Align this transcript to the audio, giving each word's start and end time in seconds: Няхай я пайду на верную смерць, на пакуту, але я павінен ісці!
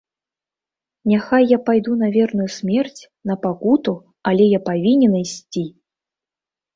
Няхай 1.09 1.43
я 1.49 1.57
пайду 1.67 1.91
на 1.99 2.07
верную 2.15 2.47
смерць, 2.57 3.01
на 3.33 3.35
пакуту, 3.43 3.93
але 4.31 4.47
я 4.53 4.59
павінен 4.71 5.13
ісці! 5.21 5.63